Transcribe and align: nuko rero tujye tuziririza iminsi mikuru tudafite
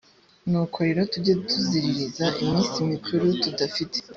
nuko 0.49 0.77
rero 0.87 1.01
tujye 1.11 1.33
tuziririza 1.47 2.25
iminsi 2.43 2.77
mikuru 2.91 3.25
tudafite 3.43 3.97